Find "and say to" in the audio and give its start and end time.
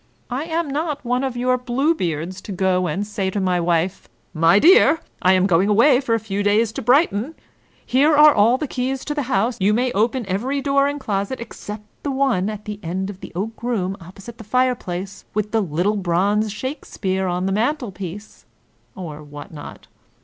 2.87-3.39